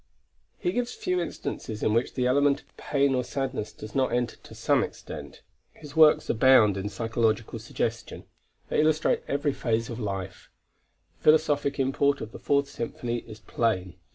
[0.57, 4.35] He gives few instances in which the element of pain or sadness does not enter
[4.37, 5.43] to some extent.
[5.73, 8.23] His works abound in psychological suggestion;
[8.69, 10.49] they illustrate every phase of life.
[11.19, 13.93] The philosophic import of the Fourth Symphony is plain.